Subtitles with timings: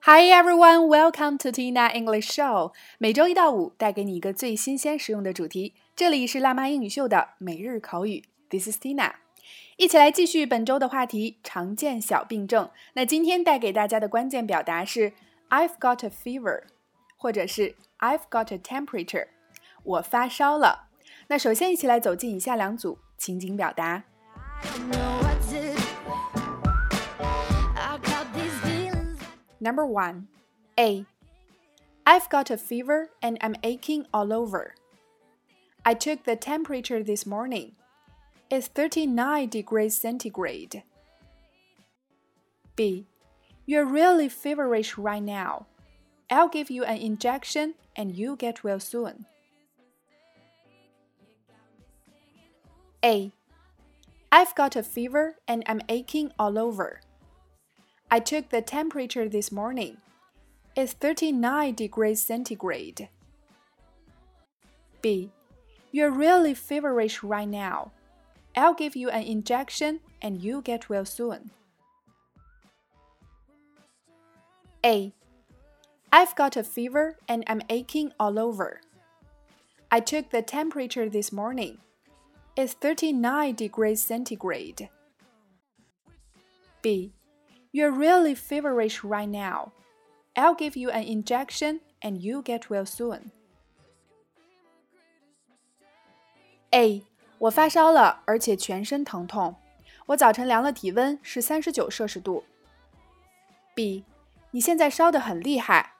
[0.00, 2.72] Hi everyone, welcome to Tina English Show。
[2.98, 5.74] 每周一到五带给你一个最新鲜实用的主题。
[5.96, 8.24] 这里是辣妈英语秀的每日口语。
[8.50, 9.12] This is Tina。
[9.76, 12.70] 一起来继续本周的话题：常见小病症。
[12.92, 15.12] 那今天带给大家的关键表达是
[15.48, 16.64] "I've got a fever"，
[17.16, 19.27] 或者是 "I've got a temperature"，
[19.83, 20.89] 我发烧了。
[21.27, 24.03] 那首先一起来走进以下两组情景表达。
[29.59, 30.27] Number one,
[30.77, 31.05] A.
[32.05, 34.73] I've got a fever and I'm aching all over.
[35.83, 37.73] I took the temperature this morning.
[38.49, 40.83] It's 39 degrees centigrade.
[42.75, 43.05] B.
[43.65, 45.67] You're really feverish right now.
[46.34, 49.26] I'll give you an injection and you'll get well soon.
[53.04, 53.30] A.
[54.32, 57.00] I've got a fever and I'm aching all over.
[58.10, 59.98] I took the temperature this morning.
[60.74, 63.08] It's 39 degrees centigrade.
[65.02, 65.30] B.
[65.92, 67.92] You're really feverish right now.
[68.56, 71.52] I'll give you an injection and you'll get well soon.
[74.84, 75.12] A.
[76.13, 78.81] I've got a fever and I'm aching all over.
[79.91, 81.79] I took the temperature this morning.
[82.55, 84.89] It's 39 degrees centigrade.
[86.81, 87.13] B.
[87.71, 89.71] You're really feverish right now.
[90.35, 93.31] I'll give you an injection and you'll get well soon.
[96.71, 97.03] A.
[97.39, 99.55] 我发烧了，而且全身疼痛。
[100.07, 102.43] 我早晨量了体温是三十九摄氏度。
[103.75, 104.03] B.
[104.51, 105.92] 你现在烧得很厉害，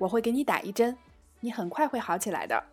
[0.00, 0.96] 我会给你打一针，
[1.40, 2.64] 你很快会好起来的。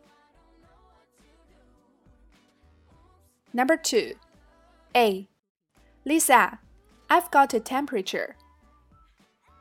[3.51, 4.17] Number two.
[4.95, 5.27] A.
[6.05, 6.59] Lisa,
[7.07, 8.35] I've got a temperature.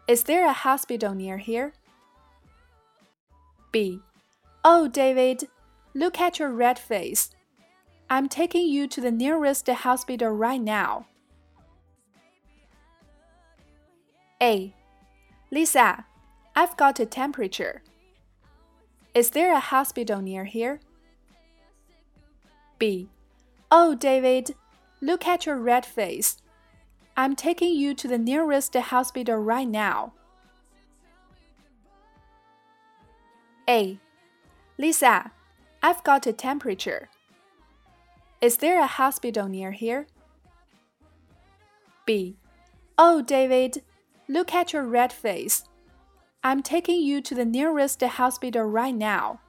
[0.07, 1.73] Is there a hospital near here?
[3.71, 4.03] B.
[4.65, 5.49] Oh, David,
[5.95, 7.31] look at your red face.
[8.09, 11.07] I'm taking you to the nearest hospital right now.
[14.43, 14.75] A.
[15.51, 16.05] Lisa,
[16.58, 17.84] I've got a temperature.
[19.14, 20.80] Is there a hospital near here?
[22.80, 23.10] B.
[23.70, 24.56] Oh, David,
[25.00, 26.38] look at your red face.
[27.16, 30.14] I'm taking you to the nearest hospital right now.
[33.70, 34.00] A.
[34.80, 35.32] Lisa,
[35.84, 37.10] I've got a temperature.
[38.42, 40.08] Is there a hospital near here?
[42.08, 42.36] B.
[42.98, 43.84] Oh, David,
[44.28, 45.64] look at your red face.
[46.42, 49.40] I'm taking you to the nearest hospital right now.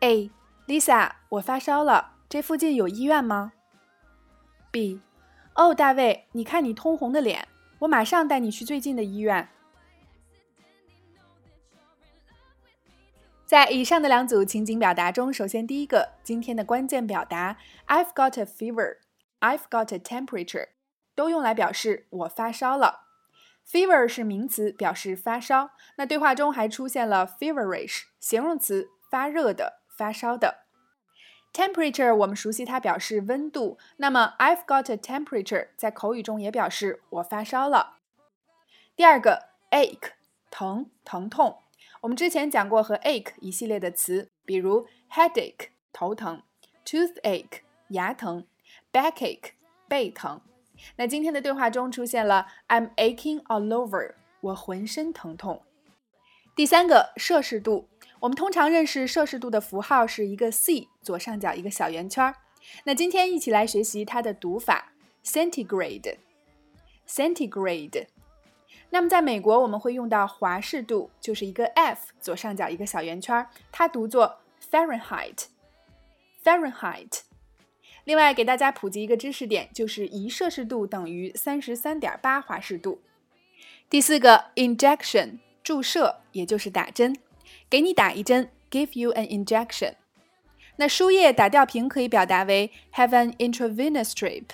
[0.00, 0.30] A.
[0.66, 3.52] Lisa，我发烧了，这附近有医院吗
[4.70, 5.00] ？B.
[5.54, 7.48] 哦，大卫，你看你通红的脸，
[7.80, 9.48] 我马上带你去最近的医院。
[13.44, 18.98] 在以上的两组情景表达中，首先第一个，今天的关键表达 "I've got a fever",
[19.40, 20.68] "I've got a temperature"
[21.14, 23.01] 都用来表示我发烧了。
[23.72, 25.70] Fever 是名词，表示发烧。
[25.96, 30.66] 那对话中还出现了 feverish 形容词，发热的、发烧的。
[31.54, 33.78] Temperature，我们熟悉它表示温度。
[33.96, 37.96] 那么，I've got a temperature，在口语中也表示我发烧了。
[38.94, 40.10] 第二个，ache，
[40.50, 41.62] 疼、疼痛。
[42.02, 46.42] 我们之前讲过和 ache 一系列的词，比如 headache，头疼
[46.84, 48.46] ；toothache，牙疼
[48.92, 49.52] ；backache，
[49.88, 50.42] 背疼。
[50.96, 55.62] 那今天的对话中出现了 I'm aching all over，我浑身疼痛。
[56.54, 57.88] 第三个，摄氏度。
[58.20, 62.34] 我们通常认识摄氏度的符号是一个 C，左上角一个小圆圈。
[62.84, 64.92] 那今天一起来学习它的读法
[65.24, 68.06] ，centigrade，centigrade。
[68.90, 74.38] 那么在美国我们会用到华氏度，就是一个 F，左上角一个小圆圈，它读作
[74.70, 77.22] Fahrenheit，Fahrenheit。
[78.04, 83.00] 另外给大家普及一个知识点，就是一摄氏度等于三十三点八华氏度。
[83.88, 87.16] 第四个，injection，注射，也就是打针。
[87.70, 89.94] 给你打一针，give you an injection。
[90.76, 94.44] 那输液打吊瓶可以表达为 have an intravenous drip。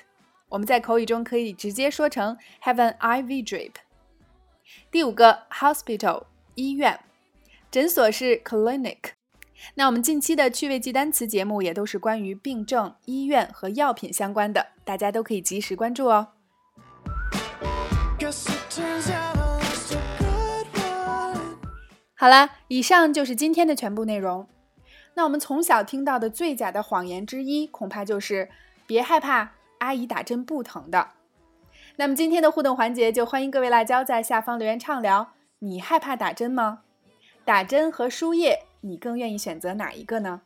[0.50, 3.73] 我们在口语中可以直接说成 have an IV drip。
[4.91, 6.25] 第五个 hospital
[6.55, 7.00] 医院，
[7.71, 9.18] 诊所是 clinic。
[9.75, 16.29] 那我们近期的趣味记单词节目也都是关于病症、医院和药品相关的，大家都可以及时关注哦。
[22.15, 24.49] 好了，以上就是今天的全部内容。
[25.15, 28.49] 那我们从小听到的最假的谎言之一，恐怕就是
[28.87, 31.09] “别害怕，阿姨打针不疼的”。
[31.97, 36.83] 那么今天的互动环节，就欢迎各位辣椒在下方留言畅聊：你害怕打针吗？
[37.45, 40.41] 打针和输液，你更愿意选择哪一个呢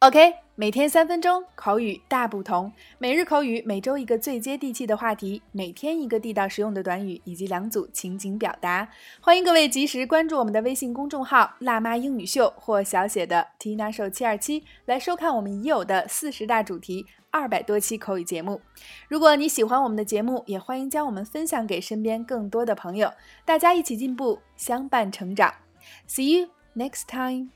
[0.00, 2.72] ？OK，每天三分钟，口语大不同。
[2.98, 8.88] 每日口语，每周一个最接地气的话题，每天一个地道实用的短语，以及两组情景表达。
[9.20, 18.60] 欢迎各位及时关注我们的微信公众号“辣妈英语秀”或小写的 Tina Show 七二七，来收看我们已有的四十大主题、二百多期口语节目。
[19.08, 23.12] 如果你喜欢我们的节目，也欢迎将我们分享给身边更多的朋友，
[23.44, 25.52] 大家一起进步，相伴成长。
[26.06, 26.48] See you
[26.78, 27.50] next time.